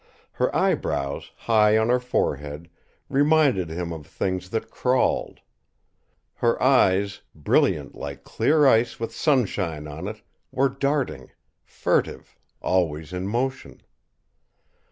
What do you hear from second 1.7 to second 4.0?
on her forehead, reminded him